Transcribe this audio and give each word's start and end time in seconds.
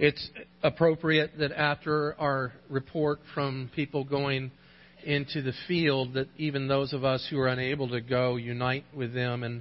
it's 0.00 0.30
appropriate 0.62 1.32
that 1.40 1.52
after 1.52 2.18
our 2.18 2.54
report 2.70 3.20
from 3.34 3.70
people 3.76 4.02
going 4.02 4.50
into 5.04 5.42
the 5.42 5.52
field, 5.68 6.14
that 6.14 6.26
even 6.38 6.68
those 6.68 6.94
of 6.94 7.04
us 7.04 7.26
who 7.28 7.38
are 7.38 7.48
unable 7.48 7.86
to 7.90 8.00
go 8.00 8.36
unite 8.36 8.86
with 8.96 9.12
them. 9.12 9.42
And 9.42 9.60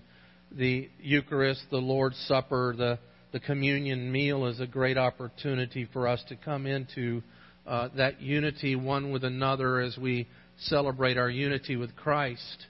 the 0.49 0.89
Eucharist, 1.01 1.63
the 1.71 1.77
Lord's 1.77 2.17
Supper, 2.29 2.73
the, 2.77 2.99
the 3.33 3.41
communion 3.41 4.09
meal 4.13 4.45
is 4.45 4.61
a 4.61 4.65
great 4.65 4.97
opportunity 4.97 5.89
for 5.91 6.07
us 6.07 6.23
to 6.29 6.37
come 6.37 6.65
into 6.65 7.21
uh, 7.67 7.89
that 7.97 8.21
unity 8.21 8.77
one 8.77 9.11
with 9.11 9.25
another 9.25 9.81
as 9.81 9.97
we 9.97 10.25
celebrate 10.57 11.17
our 11.17 11.29
unity 11.29 11.75
with 11.75 11.93
Christ 11.97 12.65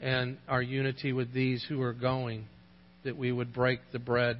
and 0.00 0.38
our 0.48 0.60
unity 0.60 1.12
with 1.12 1.32
these 1.32 1.64
who 1.68 1.80
are 1.82 1.92
going, 1.92 2.46
that 3.04 3.16
we 3.16 3.30
would 3.30 3.52
break 3.52 3.78
the 3.92 4.00
bread 4.00 4.38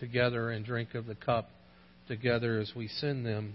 together 0.00 0.50
and 0.50 0.64
drink 0.64 0.96
of 0.96 1.06
the 1.06 1.14
cup 1.14 1.50
together 2.08 2.58
as 2.58 2.72
we 2.74 2.88
send 2.88 3.24
them. 3.24 3.54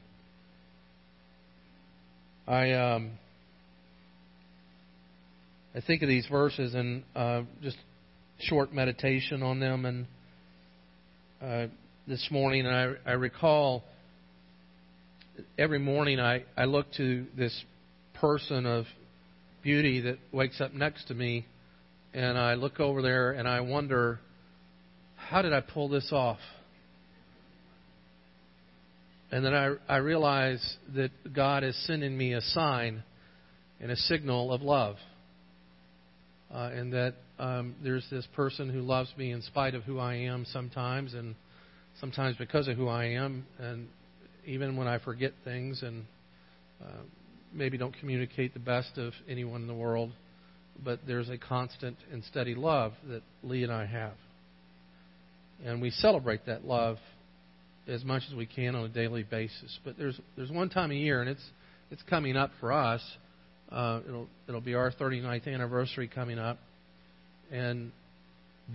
I 2.48 2.72
um, 2.74 3.12
I 5.76 5.82
think 5.82 6.04
of 6.04 6.08
these 6.08 6.28
verses 6.28 6.76
and 6.76 7.04
uh, 7.16 7.42
just 7.62 7.78
short 8.40 8.72
meditation 8.74 9.42
on 9.42 9.60
them, 9.60 9.86
and 9.86 10.06
uh, 11.42 11.68
this 12.08 12.28
morning 12.32 12.68
I, 12.68 12.94
I 13.06 13.14
recall 13.14 13.84
every 15.58 15.80
morning 15.80 16.20
I, 16.20 16.44
I 16.56 16.66
look 16.66 16.88
to 16.98 17.26
this 17.36 17.64
person 18.14 18.66
of 18.66 18.86
beauty 19.64 20.02
that 20.02 20.20
wakes 20.32 20.62
up 20.62 20.74
next 20.74 21.08
to 21.08 21.14
me, 21.14 21.46
and 22.14 22.38
I 22.38 22.54
look 22.54 22.80
over 22.80 23.02
there 23.02 23.32
and 23.32 23.48
I 23.48 23.62
wonder, 23.62 24.20
how 25.16 25.42
did 25.42 25.54
I 25.54 25.62
pull 25.62 25.90
this 25.90 26.10
off? 26.12 26.40
And 29.34 29.44
then 29.44 29.56
I, 29.56 29.74
I 29.90 29.98
realize 29.98 30.62
that 30.94 31.10
God 31.34 31.64
is 31.64 31.76
sending 31.88 32.16
me 32.16 32.34
a 32.34 32.42
sign 32.42 33.02
and 33.82 33.90
a 33.90 33.96
signal 33.96 34.54
of 34.54 34.62
love. 34.62 34.98
Uh, 36.54 36.70
and 36.72 36.94
that 36.94 37.16
um, 37.40 37.74
there's 37.84 38.06
this 38.12 38.28
person 38.36 38.70
who 38.70 38.82
loves 38.82 39.12
me 39.18 39.32
in 39.32 39.42
spite 39.42 39.74
of 39.74 39.82
who 39.86 39.98
I 39.98 40.14
am 40.18 40.46
sometimes, 40.54 41.16
and 41.16 41.34
sometimes 42.00 42.38
because 42.38 42.68
of 42.68 42.78
who 42.78 42.88
I 42.88 43.06
am, 43.06 43.48
and 43.58 43.88
even 44.46 44.78
when 44.78 44.88
I 44.88 45.00
forget 45.00 45.34
things 45.44 45.82
and 45.82 46.06
uh, 46.80 47.02
maybe 47.52 47.76
don't 47.76 47.98
communicate 48.00 48.54
the 48.54 48.60
best 48.60 49.00
of 49.00 49.14
anyone 49.28 49.62
in 49.62 49.68
the 49.68 49.74
world, 49.74 50.12
but 50.86 51.00
there's 51.08 51.30
a 51.30 51.40
constant 51.40 51.98
and 52.12 52.24
steady 52.26 52.54
love 52.54 52.94
that 53.08 53.24
Lee 53.42 53.64
and 53.64 53.74
I 53.74 53.88
have. 53.88 54.14
And 55.66 55.82
we 55.82 55.90
celebrate 55.90 56.46
that 56.46 56.66
love 56.66 56.98
as 57.88 58.04
much 58.04 58.24
as 58.30 58.36
we 58.36 58.46
can 58.46 58.76
on 58.76 58.86
a 58.86 58.90
daily 58.90 59.24
basis. 59.24 59.78
But 59.84 59.98
there's 59.98 60.20
there's 60.36 60.52
one 60.52 60.70
time 60.70 60.92
a 60.92 60.96
year, 60.96 61.22
and 61.22 61.30
it's 61.30 61.44
it's 61.92 62.02
coming 62.04 62.38
up 62.38 62.52
for 62.60 62.72
us. 62.72 63.02
Uh, 63.72 64.02
it'll 64.08 64.28
it'll 64.48 64.62
be 64.62 64.76
our 64.76 64.92
39th 64.92 65.48
anniversary 65.48 66.08
coming 66.08 66.40
up, 66.40 66.60
and 67.52 67.92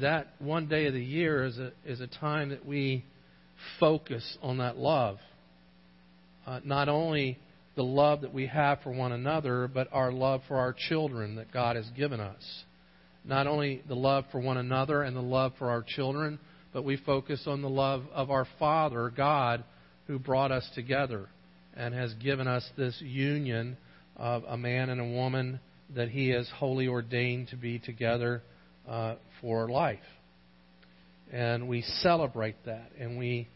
that 0.00 0.28
one 0.38 0.68
day 0.68 0.86
of 0.86 0.94
the 0.94 1.04
year 1.04 1.44
is 1.44 1.58
a 1.58 1.72
is 1.86 2.00
a 2.00 2.06
time 2.06 2.50
that 2.50 2.66
we 2.66 3.04
focus 3.80 4.38
on 4.42 4.58
that 4.58 4.76
love. 4.76 5.18
Uh, 6.46 6.60
not 6.64 6.88
only 6.88 7.38
the 7.76 7.84
love 7.84 8.22
that 8.22 8.34
we 8.34 8.46
have 8.46 8.80
for 8.82 8.90
one 8.90 9.12
another, 9.12 9.68
but 9.72 9.88
our 9.92 10.10
love 10.10 10.40
for 10.48 10.56
our 10.56 10.74
children 10.88 11.36
that 11.36 11.52
God 11.52 11.76
has 11.76 11.88
given 11.96 12.20
us. 12.20 12.42
Not 13.24 13.46
only 13.46 13.82
the 13.86 13.94
love 13.94 14.24
for 14.32 14.40
one 14.40 14.56
another 14.56 15.02
and 15.02 15.14
the 15.14 15.20
love 15.20 15.52
for 15.58 15.70
our 15.70 15.84
children, 15.86 16.38
but 16.78 16.84
we 16.84 16.96
focus 16.96 17.42
on 17.48 17.60
the 17.60 17.68
love 17.68 18.04
of 18.14 18.30
our 18.30 18.46
Father, 18.56 19.10
God, 19.10 19.64
who 20.06 20.16
brought 20.16 20.52
us 20.52 20.64
together 20.76 21.28
and 21.74 21.92
has 21.92 22.14
given 22.14 22.46
us 22.46 22.64
this 22.76 22.94
union 23.00 23.76
of 24.16 24.44
a 24.44 24.56
man 24.56 24.88
and 24.88 25.00
a 25.00 25.04
woman 25.04 25.58
that 25.96 26.08
He 26.08 26.28
has 26.28 26.48
wholly 26.54 26.86
ordained 26.86 27.48
to 27.48 27.56
be 27.56 27.80
together 27.80 28.42
uh, 28.88 29.16
for 29.40 29.68
life. 29.68 29.98
And 31.32 31.66
we 31.66 31.82
celebrate 31.82 32.64
that 32.66 32.92
and 32.96 33.18
we 33.18 33.48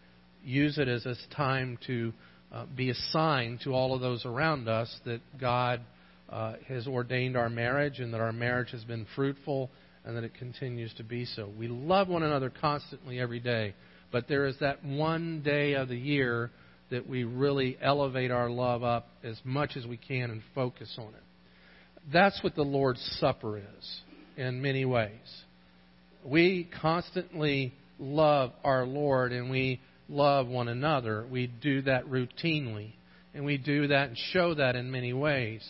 use 0.42 0.76
it 0.78 0.88
as 0.88 1.06
a 1.06 1.14
time 1.32 1.78
to 1.86 2.12
uh, 2.52 2.66
be 2.76 2.90
a 2.90 2.94
sign 3.12 3.60
to 3.62 3.70
all 3.70 3.94
of 3.94 4.00
those 4.00 4.26
around 4.26 4.68
us 4.68 4.92
that 5.04 5.20
God 5.40 5.80
uh, 6.28 6.54
has 6.66 6.88
ordained 6.88 7.36
our 7.36 7.48
marriage 7.48 8.00
and 8.00 8.12
that 8.14 8.20
our 8.20 8.32
marriage 8.32 8.72
has 8.72 8.82
been 8.82 9.06
fruitful 9.14 9.70
and 10.04 10.16
that 10.16 10.24
it 10.24 10.34
continues 10.34 10.92
to 10.94 11.04
be 11.04 11.24
so. 11.24 11.48
We 11.58 11.68
love 11.68 12.08
one 12.08 12.22
another 12.22 12.50
constantly 12.50 13.20
every 13.20 13.40
day, 13.40 13.74
but 14.10 14.28
there 14.28 14.46
is 14.46 14.56
that 14.60 14.84
one 14.84 15.42
day 15.42 15.74
of 15.74 15.88
the 15.88 15.96
year 15.96 16.50
that 16.90 17.08
we 17.08 17.24
really 17.24 17.78
elevate 17.80 18.30
our 18.30 18.50
love 18.50 18.82
up 18.82 19.08
as 19.24 19.40
much 19.44 19.76
as 19.76 19.86
we 19.86 19.96
can 19.96 20.30
and 20.30 20.42
focus 20.54 20.94
on 20.98 21.08
it. 21.08 21.22
That's 22.12 22.42
what 22.42 22.54
the 22.54 22.62
Lord's 22.62 23.02
Supper 23.20 23.58
is 23.58 24.00
in 24.36 24.60
many 24.60 24.84
ways. 24.84 25.10
We 26.24 26.68
constantly 26.80 27.74
love 27.98 28.52
our 28.64 28.84
Lord 28.84 29.32
and 29.32 29.50
we 29.50 29.80
love 30.08 30.48
one 30.48 30.68
another. 30.68 31.24
We 31.30 31.46
do 31.46 31.82
that 31.82 32.06
routinely. 32.06 32.92
And 33.34 33.44
we 33.44 33.56
do 33.56 33.86
that 33.86 34.08
and 34.08 34.18
show 34.32 34.54
that 34.54 34.76
in 34.76 34.90
many 34.90 35.12
ways. 35.12 35.66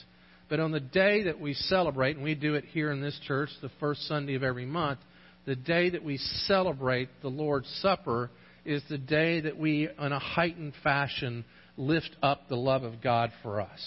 But 0.52 0.60
on 0.60 0.70
the 0.70 0.80
day 0.80 1.22
that 1.22 1.40
we 1.40 1.54
celebrate, 1.54 2.16
and 2.16 2.22
we 2.22 2.34
do 2.34 2.56
it 2.56 2.66
here 2.66 2.92
in 2.92 3.00
this 3.00 3.18
church 3.26 3.48
the 3.62 3.70
first 3.80 4.06
Sunday 4.06 4.34
of 4.34 4.42
every 4.42 4.66
month, 4.66 4.98
the 5.46 5.56
day 5.56 5.88
that 5.88 6.04
we 6.04 6.18
celebrate 6.18 7.08
the 7.22 7.30
Lord's 7.30 7.70
Supper 7.80 8.30
is 8.66 8.82
the 8.90 8.98
day 8.98 9.40
that 9.40 9.56
we, 9.56 9.88
in 9.88 10.12
a 10.12 10.18
heightened 10.18 10.74
fashion, 10.82 11.46
lift 11.78 12.14
up 12.22 12.50
the 12.50 12.56
love 12.56 12.82
of 12.82 13.00
God 13.00 13.32
for 13.42 13.62
us. 13.62 13.80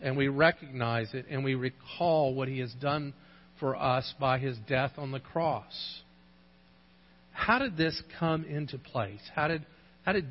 And 0.00 0.16
we 0.16 0.28
recognize 0.28 1.12
it 1.12 1.26
and 1.28 1.42
we 1.42 1.56
recall 1.56 2.34
what 2.34 2.46
He 2.46 2.60
has 2.60 2.72
done 2.74 3.12
for 3.58 3.74
us 3.74 4.14
by 4.20 4.38
His 4.38 4.56
death 4.68 4.92
on 4.96 5.10
the 5.10 5.18
cross. 5.18 5.74
How 7.32 7.58
did 7.58 7.76
this 7.76 8.00
come 8.20 8.44
into 8.44 8.78
place? 8.78 9.22
How 9.34 9.48
did, 9.48 9.66
how 10.04 10.12
did, 10.12 10.26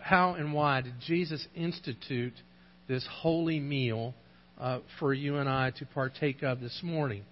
how 0.00 0.34
and 0.34 0.54
why 0.54 0.82
did 0.82 0.94
Jesus 1.04 1.44
institute 1.56 2.34
this 2.86 3.04
holy 3.10 3.58
meal 3.58 4.14
uh, 4.60 4.80
for 4.98 5.14
you 5.14 5.36
and 5.36 5.48
I 5.48 5.70
to 5.78 5.86
partake 5.86 6.42
of 6.42 6.60
this 6.60 6.80
morning. 6.82 7.24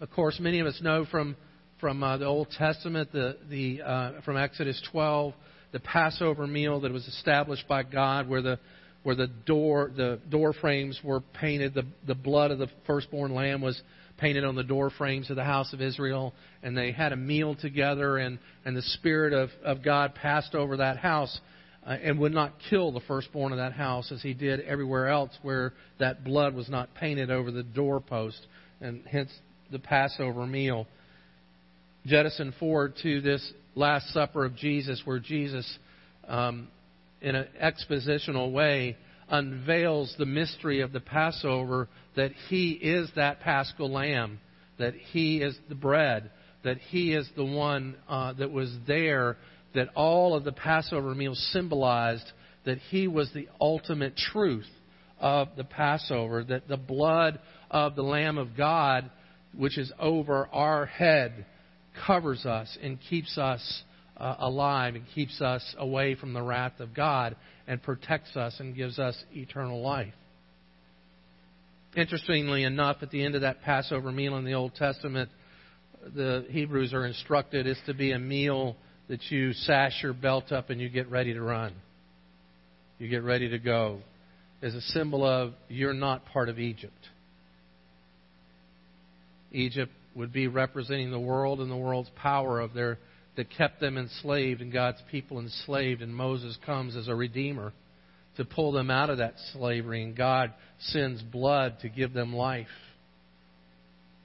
Of 0.00 0.10
course, 0.10 0.38
many 0.38 0.60
of 0.60 0.66
us 0.66 0.78
know 0.82 1.06
from 1.10 1.36
from 1.80 2.02
uh, 2.02 2.18
the 2.18 2.26
Old 2.26 2.50
Testament, 2.50 3.10
the 3.12 3.38
the 3.48 3.82
uh, 3.82 4.20
from 4.24 4.36
Exodus 4.36 4.80
12, 4.92 5.32
the 5.72 5.80
Passover 5.80 6.46
meal 6.46 6.80
that 6.80 6.92
was 6.92 7.06
established 7.06 7.66
by 7.66 7.82
God, 7.82 8.28
where 8.28 8.42
the 8.42 8.58
where 9.02 9.14
the 9.14 9.28
door 9.46 9.90
the 9.96 10.20
door 10.28 10.52
frames 10.52 11.00
were 11.02 11.20
painted, 11.20 11.74
the 11.74 11.86
the 12.06 12.14
blood 12.14 12.50
of 12.50 12.58
the 12.58 12.68
firstborn 12.86 13.34
lamb 13.34 13.62
was 13.62 13.80
painted 14.18 14.44
on 14.44 14.56
the 14.56 14.64
door 14.64 14.90
frames 14.90 15.30
of 15.30 15.36
the 15.36 15.44
house 15.44 15.72
of 15.72 15.80
Israel, 15.80 16.34
and 16.62 16.76
they 16.76 16.92
had 16.92 17.12
a 17.12 17.16
meal 17.16 17.54
together, 17.54 18.18
and 18.18 18.38
and 18.64 18.76
the 18.76 18.82
Spirit 18.82 19.32
of 19.32 19.48
of 19.64 19.82
God 19.82 20.14
passed 20.14 20.54
over 20.54 20.76
that 20.76 20.98
house 20.98 21.40
uh, 21.88 21.92
and 21.92 22.18
would 22.18 22.34
not 22.34 22.52
kill 22.68 22.92
the 22.92 23.00
firstborn 23.08 23.50
of 23.50 23.58
that 23.58 23.72
house 23.72 24.12
as 24.12 24.20
he 24.20 24.34
did 24.34 24.60
everywhere 24.60 25.08
else 25.08 25.30
where 25.40 25.72
that 25.98 26.22
blood 26.22 26.54
was 26.54 26.68
not 26.68 26.94
painted 26.94 27.30
over 27.30 27.50
the 27.50 27.62
doorpost, 27.62 28.46
and 28.82 29.02
hence 29.10 29.30
the 29.72 29.78
Passover 29.78 30.46
meal. 30.46 30.86
Jettison 32.04 32.52
forward 32.60 32.94
to 33.02 33.22
this 33.22 33.52
Last 33.74 34.12
Supper 34.12 34.44
of 34.44 34.54
Jesus, 34.54 35.00
where 35.06 35.18
Jesus, 35.18 35.78
um, 36.26 36.68
in 37.22 37.34
an 37.34 37.46
expositional 37.62 38.52
way, 38.52 38.96
unveils 39.30 40.14
the 40.18 40.26
mystery 40.26 40.82
of 40.82 40.92
the 40.92 41.00
Passover 41.00 41.88
that 42.16 42.32
he 42.48 42.72
is 42.72 43.08
that 43.16 43.40
paschal 43.40 43.90
lamb, 43.90 44.40
that 44.78 44.94
he 44.94 45.38
is 45.38 45.56
the 45.70 45.74
bread, 45.74 46.30
that 46.64 46.78
he 46.78 47.14
is 47.14 47.28
the 47.34 47.44
one 47.44 47.96
uh, 48.08 48.34
that 48.34 48.50
was 48.50 48.74
there 48.86 49.38
that 49.74 49.88
all 49.94 50.34
of 50.34 50.44
the 50.44 50.52
Passover 50.52 51.14
meals 51.14 51.38
symbolized 51.52 52.24
that 52.64 52.78
he 52.90 53.08
was 53.08 53.30
the 53.32 53.48
ultimate 53.60 54.16
truth 54.16 54.68
of 55.20 55.48
the 55.56 55.64
Passover, 55.64 56.44
that 56.44 56.68
the 56.68 56.76
blood 56.76 57.38
of 57.70 57.96
the 57.96 58.02
Lamb 58.02 58.38
of 58.38 58.56
God, 58.56 59.10
which 59.56 59.78
is 59.78 59.92
over 59.98 60.46
our 60.52 60.86
head, 60.86 61.46
covers 62.06 62.46
us 62.46 62.76
and 62.82 62.98
keeps 63.08 63.36
us 63.38 63.82
uh, 64.16 64.36
alive 64.38 64.94
and 64.94 65.04
keeps 65.14 65.40
us 65.40 65.74
away 65.78 66.14
from 66.14 66.32
the 66.32 66.42
wrath 66.42 66.80
of 66.80 66.94
God 66.94 67.36
and 67.66 67.82
protects 67.82 68.36
us 68.36 68.56
and 68.58 68.74
gives 68.74 68.98
us 68.98 69.16
eternal 69.32 69.80
life. 69.80 70.14
Interestingly 71.96 72.64
enough, 72.64 72.98
at 73.02 73.10
the 73.10 73.24
end 73.24 73.34
of 73.34 73.40
that 73.42 73.62
Passover 73.62 74.12
meal 74.12 74.36
in 74.36 74.44
the 74.44 74.54
Old 74.54 74.74
Testament, 74.74 75.30
the 76.14 76.46
Hebrews 76.50 76.92
are 76.92 77.06
instructed 77.06 77.66
is 77.66 77.78
to 77.86 77.94
be 77.94 78.12
a 78.12 78.18
meal 78.18 78.76
that 79.08 79.20
you 79.30 79.52
sash 79.52 80.02
your 80.02 80.12
belt 80.12 80.52
up 80.52 80.70
and 80.70 80.80
you 80.80 80.88
get 80.88 81.10
ready 81.10 81.32
to 81.34 81.42
run. 81.42 81.74
You 82.98 83.08
get 83.08 83.22
ready 83.22 83.48
to 83.50 83.58
go 83.58 84.00
as 84.62 84.74
a 84.74 84.80
symbol 84.80 85.24
of 85.24 85.54
you're 85.68 85.94
not 85.94 86.26
part 86.26 86.48
of 86.48 86.58
Egypt. 86.58 86.92
Egypt 89.52 89.92
would 90.14 90.32
be 90.32 90.46
representing 90.46 91.10
the 91.10 91.18
world 91.18 91.60
and 91.60 91.70
the 91.70 91.76
world's 91.76 92.10
power 92.16 92.60
of 92.60 92.74
their 92.74 92.98
that 93.36 93.48
kept 93.56 93.80
them 93.80 93.96
enslaved 93.96 94.60
and 94.60 94.72
God's 94.72 95.00
people 95.12 95.38
enslaved, 95.38 96.02
and 96.02 96.12
Moses 96.12 96.58
comes 96.66 96.96
as 96.96 97.06
a 97.06 97.14
redeemer 97.14 97.72
to 98.36 98.44
pull 98.44 98.72
them 98.72 98.90
out 98.90 99.10
of 99.10 99.18
that 99.18 99.34
slavery, 99.52 100.02
and 100.02 100.16
God 100.16 100.52
sends 100.80 101.22
blood 101.22 101.76
to 101.82 101.88
give 101.88 102.12
them 102.12 102.34
life 102.34 102.66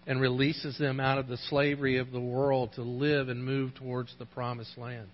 and 0.05 0.19
releases 0.19 0.77
them 0.77 1.00
out 1.00 1.17
of 1.17 1.27
the 1.27 1.38
slavery 1.50 1.97
of 1.97 2.11
the 2.11 2.19
world 2.19 2.71
to 2.75 2.81
live 2.81 3.29
and 3.29 3.44
move 3.44 3.73
towards 3.75 4.13
the 4.19 4.25
promised 4.25 4.77
land. 4.77 5.07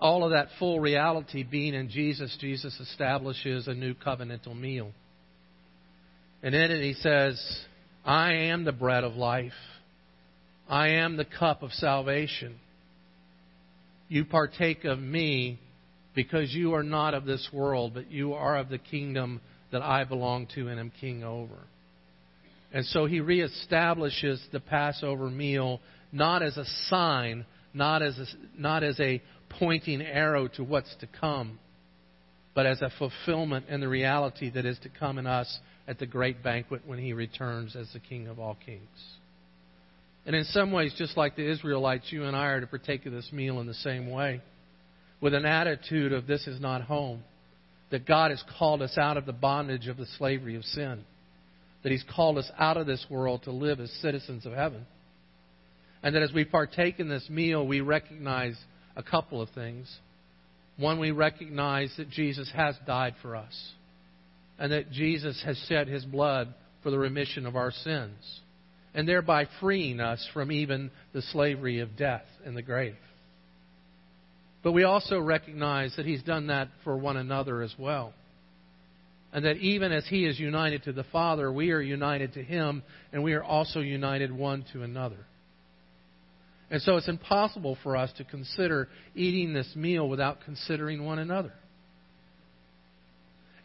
All 0.00 0.24
of 0.24 0.30
that 0.30 0.48
full 0.58 0.78
reality 0.78 1.42
being 1.42 1.74
in 1.74 1.88
Jesus, 1.90 2.36
Jesus 2.40 2.78
establishes 2.78 3.66
a 3.66 3.74
new 3.74 3.94
covenantal 3.94 4.58
meal. 4.58 4.92
And 6.42 6.54
in 6.54 6.70
it 6.70 6.82
he 6.82 6.94
says, 6.94 7.40
I 8.04 8.32
am 8.32 8.64
the 8.64 8.72
bread 8.72 9.02
of 9.02 9.16
life. 9.16 9.52
I 10.68 10.88
am 10.90 11.16
the 11.16 11.24
cup 11.24 11.62
of 11.62 11.72
salvation. 11.72 12.60
You 14.08 14.24
partake 14.24 14.84
of 14.84 15.00
me 15.00 15.58
because 16.14 16.54
you 16.54 16.74
are 16.74 16.82
not 16.82 17.14
of 17.14 17.24
this 17.24 17.48
world, 17.52 17.92
but 17.94 18.10
you 18.10 18.34
are 18.34 18.56
of 18.56 18.68
the 18.68 18.78
kingdom 18.78 19.40
that 19.72 19.82
I 19.82 20.04
belong 20.04 20.46
to 20.54 20.68
and 20.68 20.78
am 20.78 20.92
king 21.00 21.24
over. 21.24 21.58
And 22.72 22.84
so 22.86 23.06
he 23.06 23.20
reestablishes 23.20 24.40
the 24.52 24.60
Passover 24.60 25.30
meal 25.30 25.80
not 26.12 26.42
as 26.42 26.56
a 26.56 26.64
sign, 26.88 27.46
not 27.72 28.02
as 28.02 28.18
a, 28.18 28.26
not 28.58 28.82
as 28.82 28.98
a 29.00 29.22
pointing 29.48 30.02
arrow 30.02 30.48
to 30.48 30.64
what's 30.64 30.94
to 31.00 31.08
come, 31.20 31.58
but 32.54 32.66
as 32.66 32.82
a 32.82 32.90
fulfillment 32.98 33.66
and 33.68 33.82
the 33.82 33.88
reality 33.88 34.50
that 34.50 34.66
is 34.66 34.78
to 34.80 34.88
come 34.88 35.18
in 35.18 35.26
us 35.26 35.58
at 35.86 35.98
the 35.98 36.06
great 36.06 36.42
banquet 36.42 36.82
when 36.86 36.98
he 36.98 37.12
returns 37.12 37.74
as 37.74 37.90
the 37.92 38.00
King 38.00 38.26
of 38.26 38.38
all 38.38 38.56
kings. 38.66 38.82
And 40.26 40.36
in 40.36 40.44
some 40.44 40.72
ways, 40.72 40.92
just 40.98 41.16
like 41.16 41.36
the 41.36 41.50
Israelites, 41.50 42.06
you 42.10 42.24
and 42.24 42.36
I 42.36 42.46
are 42.46 42.60
to 42.60 42.66
partake 42.66 43.06
of 43.06 43.12
this 43.12 43.30
meal 43.32 43.60
in 43.60 43.66
the 43.66 43.74
same 43.74 44.10
way, 44.10 44.42
with 45.22 45.32
an 45.32 45.46
attitude 45.46 46.12
of 46.12 46.26
this 46.26 46.46
is 46.46 46.60
not 46.60 46.82
home, 46.82 47.24
that 47.90 48.06
God 48.06 48.30
has 48.30 48.42
called 48.58 48.82
us 48.82 48.98
out 48.98 49.16
of 49.16 49.24
the 49.24 49.32
bondage 49.32 49.86
of 49.86 49.96
the 49.96 50.06
slavery 50.18 50.54
of 50.56 50.64
sin 50.64 51.02
that 51.88 51.92
He's 51.92 52.04
called 52.14 52.36
us 52.36 52.50
out 52.58 52.76
of 52.76 52.86
this 52.86 53.06
world 53.08 53.44
to 53.44 53.50
live 53.50 53.80
as 53.80 53.90
citizens 54.02 54.44
of 54.44 54.52
heaven. 54.52 54.84
And 56.02 56.14
that 56.14 56.22
as 56.22 56.34
we 56.34 56.44
partake 56.44 57.00
in 57.00 57.08
this 57.08 57.26
meal, 57.30 57.66
we 57.66 57.80
recognize 57.80 58.58
a 58.94 59.02
couple 59.02 59.40
of 59.40 59.48
things. 59.54 59.90
One, 60.76 61.00
we 61.00 61.12
recognize 61.12 61.90
that 61.96 62.10
Jesus 62.10 62.52
has 62.54 62.76
died 62.86 63.14
for 63.22 63.34
us, 63.34 63.72
and 64.58 64.70
that 64.70 64.90
Jesus 64.90 65.42
has 65.46 65.56
shed 65.66 65.88
His 65.88 66.04
blood 66.04 66.52
for 66.82 66.90
the 66.90 66.98
remission 66.98 67.46
of 67.46 67.56
our 67.56 67.70
sins, 67.70 68.40
and 68.92 69.08
thereby 69.08 69.46
freeing 69.58 69.98
us 69.98 70.28
from 70.34 70.52
even 70.52 70.90
the 71.14 71.22
slavery 71.22 71.80
of 71.80 71.96
death 71.96 72.26
and 72.44 72.54
the 72.54 72.60
grave. 72.60 72.96
But 74.62 74.72
we 74.72 74.84
also 74.84 75.18
recognize 75.18 75.96
that 75.96 76.04
He's 76.04 76.22
done 76.22 76.48
that 76.48 76.68
for 76.84 76.98
one 76.98 77.16
another 77.16 77.62
as 77.62 77.74
well. 77.78 78.12
And 79.32 79.44
that 79.44 79.56
even 79.58 79.92
as 79.92 80.06
He 80.06 80.24
is 80.24 80.38
united 80.38 80.84
to 80.84 80.92
the 80.92 81.04
Father, 81.04 81.52
we 81.52 81.70
are 81.70 81.80
united 81.80 82.34
to 82.34 82.42
Him, 82.42 82.82
and 83.12 83.22
we 83.22 83.34
are 83.34 83.44
also 83.44 83.80
united 83.80 84.32
one 84.32 84.64
to 84.72 84.82
another. 84.82 85.26
And 86.70 86.82
so 86.82 86.96
it's 86.96 87.08
impossible 87.08 87.78
for 87.82 87.96
us 87.96 88.12
to 88.18 88.24
consider 88.24 88.88
eating 89.14 89.54
this 89.54 89.70
meal 89.74 90.08
without 90.08 90.38
considering 90.44 91.04
one 91.04 91.18
another. 91.18 91.52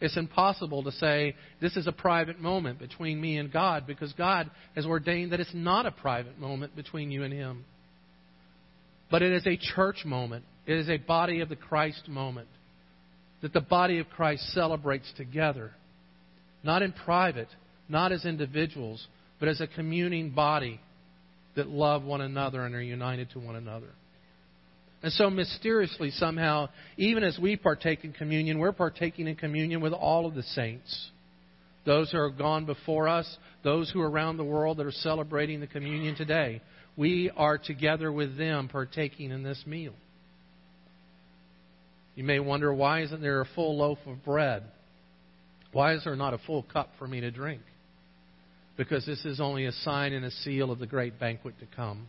It's 0.00 0.16
impossible 0.16 0.82
to 0.84 0.92
say 0.92 1.34
this 1.60 1.76
is 1.76 1.86
a 1.86 1.92
private 1.92 2.40
moment 2.40 2.78
between 2.78 3.20
me 3.20 3.38
and 3.38 3.50
God 3.52 3.86
because 3.86 4.12
God 4.14 4.50
has 4.74 4.84
ordained 4.84 5.32
that 5.32 5.40
it's 5.40 5.54
not 5.54 5.86
a 5.86 5.90
private 5.90 6.38
moment 6.38 6.76
between 6.76 7.10
you 7.10 7.22
and 7.22 7.32
Him. 7.32 7.64
But 9.10 9.22
it 9.22 9.32
is 9.32 9.46
a 9.46 9.56
church 9.56 10.04
moment, 10.04 10.44
it 10.66 10.76
is 10.76 10.88
a 10.88 10.96
body 10.96 11.40
of 11.40 11.48
the 11.48 11.56
Christ 11.56 12.08
moment 12.08 12.48
that 13.44 13.52
the 13.52 13.60
body 13.60 13.98
of 13.98 14.08
Christ 14.08 14.54
celebrates 14.54 15.12
together, 15.18 15.72
not 16.62 16.80
in 16.80 16.92
private, 16.92 17.48
not 17.90 18.10
as 18.10 18.24
individuals, 18.24 19.06
but 19.38 19.50
as 19.50 19.60
a 19.60 19.66
communing 19.66 20.30
body 20.30 20.80
that 21.54 21.68
love 21.68 22.04
one 22.04 22.22
another 22.22 22.64
and 22.64 22.74
are 22.74 22.80
united 22.80 23.28
to 23.32 23.38
one 23.38 23.54
another. 23.54 23.90
And 25.02 25.12
so, 25.12 25.28
mysteriously, 25.28 26.10
somehow, 26.12 26.70
even 26.96 27.22
as 27.22 27.38
we 27.38 27.56
partake 27.56 28.02
in 28.02 28.14
communion, 28.14 28.58
we're 28.58 28.72
partaking 28.72 29.28
in 29.28 29.36
communion 29.36 29.82
with 29.82 29.92
all 29.92 30.24
of 30.24 30.34
the 30.34 30.42
saints. 30.42 31.10
Those 31.84 32.10
who 32.10 32.16
are 32.16 32.30
gone 32.30 32.64
before 32.64 33.08
us, 33.08 33.36
those 33.62 33.90
who 33.90 34.00
are 34.00 34.10
around 34.10 34.38
the 34.38 34.44
world 34.44 34.78
that 34.78 34.86
are 34.86 34.90
celebrating 34.90 35.60
the 35.60 35.66
communion 35.66 36.14
today. 36.14 36.62
We 36.96 37.30
are 37.36 37.58
together 37.58 38.10
with 38.10 38.38
them 38.38 38.70
partaking 38.70 39.32
in 39.32 39.42
this 39.42 39.62
meal. 39.66 39.92
You 42.14 42.24
may 42.24 42.38
wonder 42.38 42.72
why 42.72 43.02
isn't 43.02 43.20
there 43.20 43.40
a 43.40 43.46
full 43.54 43.76
loaf 43.76 43.98
of 44.06 44.24
bread? 44.24 44.62
Why 45.72 45.94
is 45.94 46.04
there 46.04 46.16
not 46.16 46.34
a 46.34 46.38
full 46.38 46.62
cup 46.62 46.90
for 46.98 47.06
me 47.06 47.20
to 47.20 47.30
drink? 47.30 47.62
Because 48.76 49.04
this 49.04 49.24
is 49.24 49.40
only 49.40 49.66
a 49.66 49.72
sign 49.72 50.12
and 50.12 50.24
a 50.24 50.30
seal 50.30 50.70
of 50.70 50.78
the 50.78 50.86
great 50.86 51.18
banquet 51.18 51.58
to 51.60 51.66
come. 51.74 52.06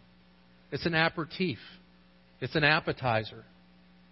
It's 0.72 0.86
an 0.86 0.94
aperitif. 0.94 1.58
It's 2.42 2.56
an 2.56 2.64
appetizer. 2.64 3.44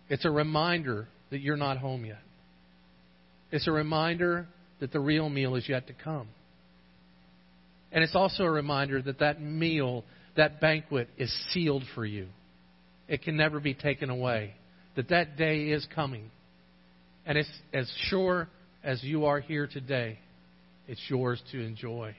It's 0.10 0.26
a 0.26 0.32
reminder 0.32 1.08
that 1.30 1.42
you're 1.42 1.58
not 1.58 1.78
home 1.78 2.06
yet. 2.06 2.22
It's 3.52 3.68
a 3.68 3.72
reminder 3.72 4.48
that 4.80 4.92
the 4.92 5.00
real 5.00 5.30
meal 5.30 5.56
is 5.56 5.70
yet 5.70 5.88
to 5.88 5.94
come. 5.94 6.28
And 7.92 8.04
it's 8.04 8.16
also 8.16 8.44
a 8.44 8.52
reminder 8.52 9.02
that 9.04 9.20
that 9.20 9.40
meal, 9.40 10.04
that 10.36 10.60
banquet, 10.60 11.10
is 11.18 11.32
sealed 11.52 11.84
for 11.94 12.06
you. 12.06 12.28
It 13.08 13.22
can 13.22 13.38
never 13.38 13.60
be 13.60 13.76
taken 13.76 14.10
away 14.10 14.56
that 14.96 15.10
that 15.10 15.38
day 15.38 15.66
is 15.70 15.86
coming. 15.94 16.30
And 17.26 17.38
it's 17.38 17.50
as 17.74 17.92
sure 18.10 18.50
as 18.84 19.04
you 19.04 19.26
are 19.26 19.40
here 19.40 19.68
today, 19.68 20.20
it's 20.88 21.02
yours 21.08 21.42
to 21.52 21.60
enjoy. 21.60 22.16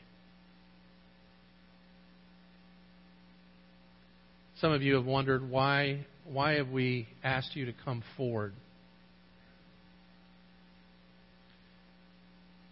Some 4.60 4.72
of 4.72 4.82
you 4.82 4.94
have 4.94 5.04
wondered 5.04 5.48
why 5.48 6.06
why 6.24 6.54
have 6.54 6.70
we 6.70 7.06
asked 7.22 7.54
you 7.54 7.66
to 7.66 7.74
come 7.84 8.02
forward? 8.16 8.54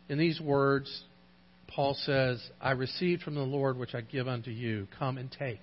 In 0.08 0.19
these 0.19 0.40
words, 0.40 1.02
Paul 1.69 1.94
says, 2.04 2.43
I 2.60 2.72
received 2.72 3.22
from 3.22 3.34
the 3.34 3.43
Lord 3.43 3.78
which 3.78 3.94
I 3.94 4.00
give 4.00 4.28
unto 4.28 4.50
you. 4.50 4.87
Come 4.99 5.19
and 5.19 5.31
take. 5.31 5.60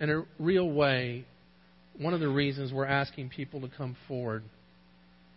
In 0.00 0.10
a 0.10 0.22
real 0.38 0.70
way, 0.70 1.26
one 2.00 2.14
of 2.14 2.20
the 2.20 2.28
reasons 2.28 2.72
we're 2.72 2.86
asking 2.86 3.28
people 3.28 3.60
to 3.60 3.68
come 3.76 3.94
forward 4.08 4.42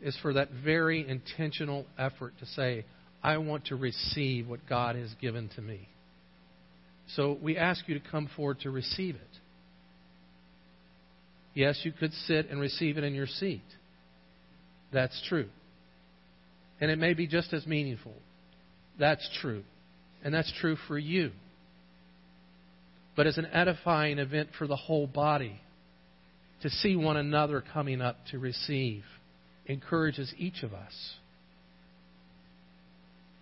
is 0.01 0.17
for 0.21 0.33
that 0.33 0.49
very 0.63 1.07
intentional 1.07 1.85
effort 1.97 2.33
to 2.39 2.45
say, 2.45 2.85
I 3.21 3.37
want 3.37 3.65
to 3.65 3.75
receive 3.75 4.47
what 4.47 4.61
God 4.67 4.95
has 4.95 5.09
given 5.21 5.49
to 5.55 5.61
me. 5.61 5.89
So 7.15 7.37
we 7.41 7.57
ask 7.57 7.87
you 7.87 7.99
to 7.99 8.09
come 8.09 8.29
forward 8.35 8.61
to 8.61 8.71
receive 8.71 9.15
it. 9.15 9.21
Yes, 11.53 11.79
you 11.83 11.91
could 11.91 12.13
sit 12.13 12.49
and 12.49 12.59
receive 12.61 12.97
it 12.97 13.03
in 13.03 13.13
your 13.13 13.27
seat. 13.27 13.61
That's 14.93 15.21
true. 15.27 15.49
And 16.79 16.89
it 16.89 16.97
may 16.97 17.13
be 17.13 17.27
just 17.27 17.53
as 17.53 17.67
meaningful. 17.67 18.15
That's 18.97 19.29
true. 19.41 19.63
And 20.23 20.33
that's 20.33 20.51
true 20.61 20.77
for 20.87 20.97
you. 20.97 21.31
But 23.15 23.27
as 23.27 23.37
an 23.37 23.47
edifying 23.47 24.17
event 24.17 24.49
for 24.57 24.65
the 24.65 24.75
whole 24.75 25.07
body, 25.07 25.59
to 26.63 26.69
see 26.69 26.95
one 26.95 27.17
another 27.17 27.63
coming 27.73 28.01
up 28.01 28.17
to 28.31 28.39
receive 28.39 29.03
encourages 29.65 30.33
each 30.37 30.63
of 30.63 30.73
us. 30.73 31.13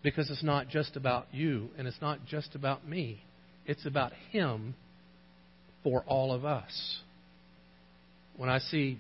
Because 0.04 0.30
it's 0.32 0.44
not 0.44 0.70
just 0.70 0.96
about 0.96 1.28
you 1.32 1.70
and 1.78 1.88
it's 1.88 2.02
not 2.02 2.26
just 2.26 2.56
about 2.56 2.88
me, 2.88 3.22
it's 3.66 3.86
about 3.86 4.12
Him 4.32 4.74
for 5.84 6.04
all 6.08 6.34
of 6.34 6.46
us. 6.46 7.00
When 8.38 8.50
I 8.50 8.58
see 8.58 9.00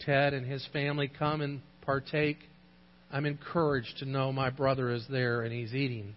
Ted 0.00 0.34
and 0.34 0.44
his 0.44 0.66
family 0.72 1.10
come 1.16 1.40
and 1.40 1.60
partake, 1.82 2.38
I'm 3.12 3.26
encouraged 3.26 3.98
to 3.98 4.04
know 4.04 4.32
my 4.32 4.50
brother 4.50 4.90
is 4.90 5.04
there 5.08 5.42
and 5.42 5.52
he's 5.52 5.74
eating. 5.74 6.16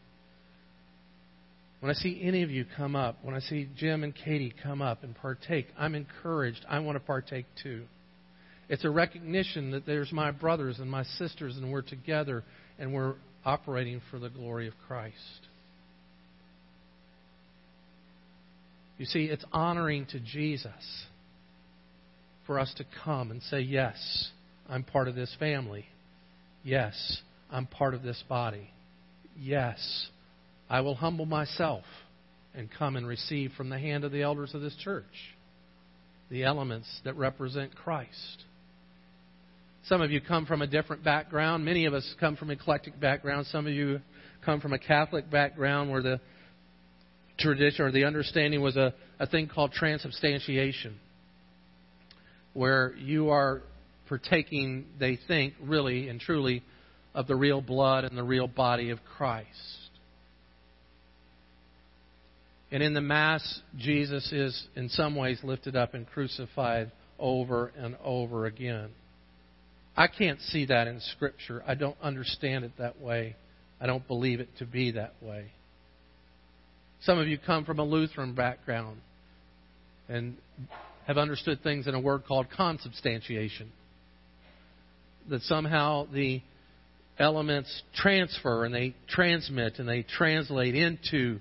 When 1.85 1.95
I 1.95 1.99
see 1.99 2.19
any 2.23 2.41
of 2.41 2.49
you 2.49 2.65
come 2.75 2.95
up, 2.95 3.19
when 3.21 3.35
I 3.35 3.39
see 3.39 3.69
Jim 3.77 4.03
and 4.03 4.11
Katie 4.15 4.51
come 4.63 4.81
up 4.81 5.03
and 5.03 5.15
partake, 5.15 5.67
I'm 5.77 5.93
encouraged. 5.93 6.65
I 6.67 6.79
want 6.79 6.95
to 6.95 6.99
partake 6.99 7.45
too. 7.61 7.83
It's 8.69 8.83
a 8.83 8.89
recognition 8.89 9.69
that 9.69 9.85
there's 9.85 10.11
my 10.11 10.31
brothers 10.31 10.79
and 10.79 10.89
my 10.89 11.03
sisters, 11.03 11.57
and 11.57 11.71
we're 11.71 11.83
together 11.83 12.43
and 12.79 12.91
we're 12.91 13.13
operating 13.45 14.01
for 14.09 14.17
the 14.17 14.31
glory 14.31 14.67
of 14.67 14.73
Christ. 14.87 15.13
You 18.97 19.05
see, 19.05 19.25
it's 19.25 19.45
honoring 19.51 20.07
to 20.07 20.19
Jesus 20.19 20.71
for 22.47 22.57
us 22.57 22.73
to 22.77 22.85
come 23.03 23.29
and 23.29 23.43
say, 23.43 23.59
Yes, 23.59 24.31
I'm 24.67 24.81
part 24.81 25.07
of 25.07 25.13
this 25.13 25.35
family. 25.37 25.85
Yes, 26.63 27.21
I'm 27.51 27.67
part 27.67 27.93
of 27.93 28.01
this 28.01 28.23
body. 28.27 28.71
Yes, 29.37 30.07
I 30.69 30.81
will 30.81 30.95
humble 30.95 31.25
myself 31.25 31.83
and 32.53 32.69
come 32.71 32.95
and 32.95 33.07
receive 33.07 33.51
from 33.57 33.69
the 33.69 33.79
hand 33.79 34.03
of 34.03 34.11
the 34.11 34.21
elders 34.21 34.53
of 34.53 34.61
this 34.61 34.75
church. 34.77 35.05
the 36.29 36.43
elements 36.43 36.87
that 37.03 37.15
represent 37.15 37.75
Christ. 37.75 38.43
Some 39.87 40.01
of 40.01 40.09
you 40.09 40.19
come 40.19 40.47
from 40.47 40.63
a 40.63 40.67
different 40.67 41.03
background. 41.03 41.63
Many 41.63 41.85
of 41.85 41.93
us 41.93 42.15
come 42.19 42.35
from 42.35 42.49
eclectic 42.49 42.99
backgrounds. 42.99 43.47
Some 43.51 43.67
of 43.67 43.73
you 43.73 44.01
come 44.43 44.59
from 44.59 44.73
a 44.73 44.79
Catholic 44.79 45.29
background 45.29 45.91
where 45.91 46.01
the 46.01 46.19
tradition 47.37 47.85
or 47.85 47.91
the 47.91 48.05
understanding 48.05 48.61
was 48.61 48.75
a, 48.75 48.93
a 49.19 49.27
thing 49.27 49.47
called 49.47 49.71
transubstantiation, 49.71 50.95
where 52.53 52.95
you 52.95 53.29
are 53.29 53.61
partaking, 54.07 54.85
they 54.99 55.19
think, 55.27 55.53
really 55.61 56.09
and 56.09 56.19
truly, 56.19 56.63
of 57.13 57.27
the 57.27 57.35
real 57.35 57.61
blood 57.61 58.03
and 58.03 58.17
the 58.17 58.23
real 58.23 58.47
body 58.47 58.89
of 58.89 58.99
Christ. 59.15 59.84
And 62.75 62.83
in 62.83 62.93
the 62.93 62.99
Mass, 62.99 63.61
Jesus 63.77 64.33
is 64.33 64.67
in 64.75 64.89
some 64.89 65.15
ways 65.15 65.39
lifted 65.43 65.77
up 65.77 65.93
and 65.93 66.05
crucified 66.05 66.91
over 67.17 67.71
and 67.77 67.95
over 68.03 68.47
again. 68.47 68.89
I 69.95 70.07
can't 70.07 70.41
see 70.41 70.65
that 70.65 70.85
in 70.85 70.99
Scripture. 70.99 71.63
I 71.65 71.75
don't 71.75 71.95
understand 72.01 72.65
it 72.65 72.73
that 72.77 72.99
way. 72.99 73.37
I 73.79 73.85
don't 73.87 74.05
believe 74.05 74.41
it 74.41 74.49
to 74.59 74.65
be 74.65 74.91
that 74.91 75.13
way. 75.21 75.53
Some 77.03 77.17
of 77.17 77.29
you 77.29 77.37
come 77.37 77.63
from 77.63 77.79
a 77.79 77.83
Lutheran 77.85 78.35
background 78.35 78.99
and 80.09 80.35
have 81.07 81.17
understood 81.17 81.63
things 81.63 81.87
in 81.87 81.95
a 81.95 81.99
word 82.01 82.25
called 82.27 82.47
consubstantiation. 82.57 83.71
That 85.29 85.43
somehow 85.43 86.07
the 86.11 86.41
elements 87.17 87.83
transfer 87.95 88.65
and 88.65 88.75
they 88.75 88.95
transmit 89.07 89.79
and 89.79 89.87
they 89.87 90.03
translate 90.03 90.75
into 90.75 91.39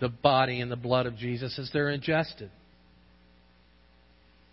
the 0.00 0.08
body 0.08 0.60
and 0.60 0.70
the 0.70 0.76
blood 0.76 1.06
of 1.06 1.16
Jesus 1.16 1.58
as 1.58 1.70
they're 1.72 1.90
ingested. 1.90 2.50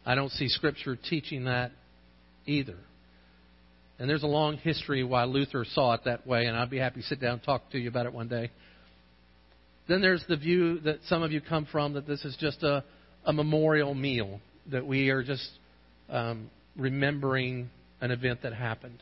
I 0.05 0.15
don't 0.15 0.31
see 0.31 0.47
Scripture 0.47 0.95
teaching 0.95 1.45
that 1.45 1.71
either. 2.45 2.77
And 3.99 4.09
there's 4.09 4.23
a 4.23 4.27
long 4.27 4.57
history 4.57 5.03
why 5.03 5.23
Luther 5.23 5.65
saw 5.65 5.93
it 5.93 6.01
that 6.05 6.27
way, 6.27 6.45
and 6.45 6.55
I'd 6.55 6.69
be 6.69 6.77
happy 6.77 7.01
to 7.01 7.07
sit 7.07 7.19
down 7.19 7.33
and 7.33 7.43
talk 7.43 7.71
to 7.71 7.79
you 7.79 7.89
about 7.89 8.05
it 8.05 8.13
one 8.13 8.27
day. 8.27 8.51
Then 9.87 10.01
there's 10.01 10.23
the 10.27 10.37
view 10.37 10.79
that 10.81 10.99
some 11.07 11.23
of 11.23 11.31
you 11.31 11.41
come 11.41 11.65
from 11.71 11.93
that 11.93 12.05
this 12.05 12.23
is 12.23 12.37
just 12.39 12.61
a, 12.61 12.83
a 13.25 13.33
memorial 13.33 13.93
meal, 13.93 14.39
that 14.71 14.85
we 14.85 15.09
are 15.09 15.23
just 15.23 15.49
um, 16.09 16.49
remembering 16.75 17.69
an 18.01 18.11
event 18.11 18.43
that 18.43 18.53
happened. 18.53 19.01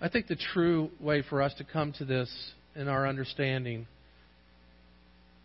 I 0.00 0.08
think 0.08 0.26
the 0.26 0.36
true 0.36 0.90
way 1.00 1.22
for 1.22 1.40
us 1.40 1.54
to 1.58 1.64
come 1.64 1.92
to 1.94 2.04
this 2.04 2.30
in 2.76 2.88
our 2.88 3.06
understanding 3.06 3.86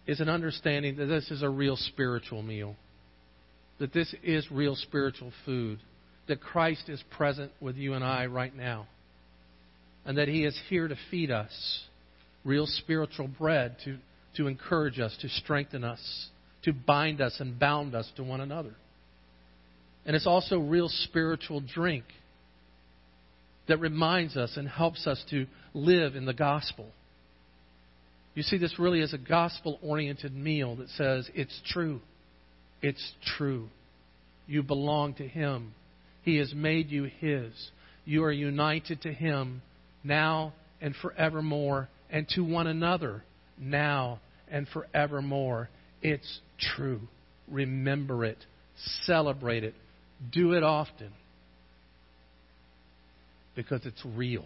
is 0.07 0.19
an 0.19 0.29
understanding 0.29 0.95
that 0.97 1.05
this 1.05 1.29
is 1.29 1.43
a 1.43 1.49
real 1.49 1.75
spiritual 1.75 2.41
meal, 2.41 2.75
that 3.79 3.93
this 3.93 4.13
is 4.23 4.49
real 4.51 4.75
spiritual 4.75 5.31
food, 5.45 5.79
that 6.27 6.41
Christ 6.41 6.89
is 6.89 7.03
present 7.15 7.51
with 7.61 7.75
you 7.75 7.93
and 7.93 8.03
I 8.03 8.25
right 8.25 8.55
now, 8.55 8.87
and 10.05 10.17
that 10.17 10.27
He 10.27 10.45
is 10.45 10.59
here 10.69 10.87
to 10.87 10.95
feed 11.11 11.29
us 11.31 11.83
real 12.43 12.65
spiritual 12.65 13.27
bread 13.27 13.75
to, 13.85 13.97
to 14.37 14.47
encourage 14.47 14.99
us, 14.99 15.15
to 15.21 15.29
strengthen 15.29 15.83
us, 15.83 16.29
to 16.63 16.73
bind 16.73 17.21
us 17.21 17.37
and 17.39 17.59
bound 17.59 17.95
us 17.95 18.09
to 18.15 18.23
one 18.23 18.41
another. 18.41 18.73
And 20.05 20.15
it's 20.15 20.27
also 20.27 20.59
real 20.59 20.89
spiritual 20.89 21.61
drink 21.61 22.05
that 23.67 23.79
reminds 23.79 24.35
us 24.35 24.57
and 24.57 24.67
helps 24.67 25.05
us 25.05 25.23
to 25.29 25.45
live 25.73 26.15
in 26.15 26.25
the 26.25 26.33
gospel. 26.33 26.87
You 28.35 28.43
see, 28.43 28.57
this 28.57 28.77
really 28.79 29.01
is 29.01 29.13
a 29.13 29.17
gospel 29.17 29.79
oriented 29.81 30.35
meal 30.35 30.75
that 30.77 30.89
says 30.89 31.29
it's 31.33 31.59
true. 31.67 31.99
It's 32.81 33.11
true. 33.37 33.67
You 34.47 34.63
belong 34.63 35.15
to 35.15 35.27
Him. 35.27 35.73
He 36.23 36.37
has 36.37 36.53
made 36.53 36.89
you 36.89 37.03
His. 37.19 37.51
You 38.05 38.23
are 38.23 38.31
united 38.31 39.01
to 39.03 39.13
Him 39.13 39.61
now 40.03 40.53
and 40.81 40.95
forevermore 40.95 41.89
and 42.09 42.27
to 42.29 42.41
one 42.41 42.67
another 42.67 43.23
now 43.59 44.19
and 44.49 44.67
forevermore. 44.67 45.69
It's 46.01 46.39
true. 46.75 47.01
Remember 47.49 48.25
it. 48.25 48.37
Celebrate 49.03 49.63
it. 49.63 49.75
Do 50.31 50.53
it 50.53 50.63
often. 50.63 51.11
Because 53.55 53.85
it's 53.85 54.01
real. 54.05 54.45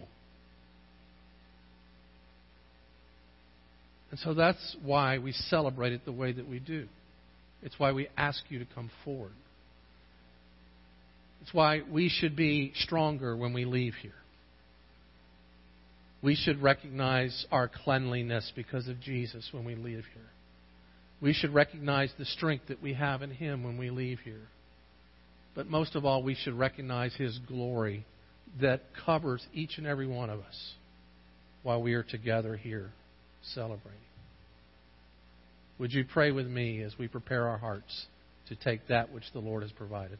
And 4.14 4.20
so 4.20 4.32
that's 4.32 4.76
why 4.84 5.18
we 5.18 5.32
celebrate 5.32 5.92
it 5.92 6.04
the 6.04 6.12
way 6.12 6.30
that 6.30 6.48
we 6.48 6.60
do. 6.60 6.86
It's 7.64 7.74
why 7.78 7.90
we 7.90 8.06
ask 8.16 8.44
you 8.48 8.60
to 8.60 8.66
come 8.72 8.88
forward. 9.04 9.32
It's 11.42 11.52
why 11.52 11.82
we 11.90 12.08
should 12.08 12.36
be 12.36 12.72
stronger 12.76 13.36
when 13.36 13.52
we 13.52 13.64
leave 13.64 13.94
here 14.00 14.14
we 16.24 16.34
should 16.34 16.62
recognize 16.62 17.44
our 17.52 17.68
cleanliness 17.68 18.50
because 18.56 18.88
of 18.88 18.98
Jesus 18.98 19.46
when 19.52 19.66
we 19.66 19.74
leave 19.74 20.04
here. 20.14 20.30
We 21.20 21.34
should 21.34 21.52
recognize 21.52 22.10
the 22.18 22.24
strength 22.24 22.68
that 22.68 22.82
we 22.82 22.94
have 22.94 23.20
in 23.20 23.30
Him 23.30 23.62
when 23.62 23.76
we 23.76 23.90
leave 23.90 24.20
here. 24.20 24.48
But 25.54 25.68
most 25.68 25.94
of 25.94 26.06
all, 26.06 26.22
we 26.22 26.34
should 26.34 26.54
recognize 26.54 27.14
His 27.14 27.38
glory 27.46 28.06
that 28.58 28.80
covers 29.04 29.46
each 29.52 29.76
and 29.76 29.86
every 29.86 30.06
one 30.06 30.30
of 30.30 30.40
us 30.40 30.72
while 31.62 31.82
we 31.82 31.92
are 31.92 32.02
together 32.02 32.56
here 32.56 32.90
celebrating. 33.52 34.00
Would 35.78 35.92
you 35.92 36.04
pray 36.04 36.30
with 36.30 36.46
me 36.46 36.82
as 36.82 36.96
we 36.98 37.08
prepare 37.08 37.48
our 37.48 37.58
hearts 37.58 38.06
to 38.48 38.56
take 38.56 38.88
that 38.88 39.12
which 39.12 39.24
the 39.32 39.40
Lord 39.40 39.62
has 39.62 39.72
provided? 39.72 40.18